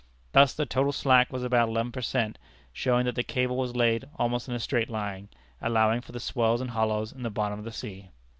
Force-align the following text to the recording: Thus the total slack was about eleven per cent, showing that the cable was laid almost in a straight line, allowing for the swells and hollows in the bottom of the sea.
Thus 0.31 0.55
the 0.55 0.65
total 0.65 0.91
slack 0.93 1.31
was 1.31 1.43
about 1.43 1.69
eleven 1.69 1.91
per 1.91 2.01
cent, 2.01 2.39
showing 2.73 3.05
that 3.05 3.13
the 3.13 3.21
cable 3.21 3.55
was 3.55 3.75
laid 3.75 4.05
almost 4.15 4.49
in 4.49 4.55
a 4.55 4.59
straight 4.59 4.89
line, 4.89 5.29
allowing 5.61 6.01
for 6.01 6.11
the 6.11 6.19
swells 6.19 6.59
and 6.59 6.71
hollows 6.71 7.11
in 7.11 7.21
the 7.21 7.29
bottom 7.29 7.59
of 7.59 7.65
the 7.65 7.71
sea. 7.71 8.09